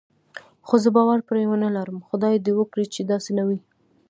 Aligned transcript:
خو 0.67 0.75
زه 0.83 0.89
باور 0.95 1.19
پرې 1.27 1.43
نه 1.63 1.69
لرم، 1.75 1.97
خدای 2.07 2.35
دې 2.45 2.53
وکړي 2.55 2.85
چې 2.93 3.01
داسې 3.11 3.31
نه 3.37 3.43
وي. 3.47 3.59